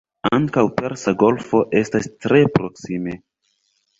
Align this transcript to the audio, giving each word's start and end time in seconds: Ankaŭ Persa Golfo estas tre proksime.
Ankaŭ 0.35 0.61
Persa 0.79 1.11
Golfo 1.23 1.61
estas 1.81 2.09
tre 2.25 2.41
proksime. 2.57 3.17